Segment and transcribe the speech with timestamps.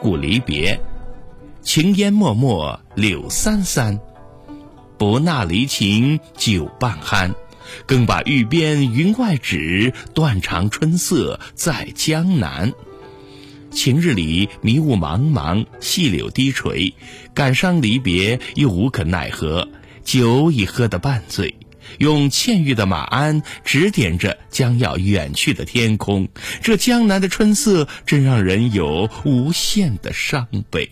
[0.00, 0.80] 故离别。
[1.62, 3.98] 情烟脉脉柳三三，
[4.96, 7.34] 不纳离情酒半酣。
[7.84, 12.72] 更把玉边云外指，断肠春色在江南。
[13.72, 16.94] 晴日里迷雾茫茫，细柳低垂，
[17.34, 19.68] 感伤离别又无可奈何，
[20.04, 21.56] 酒已喝得半醉，
[21.98, 26.28] 用倩玉的马鞍指点着将要远去的天空。
[26.62, 30.90] 这江南的春色，真让人有无限的伤悲。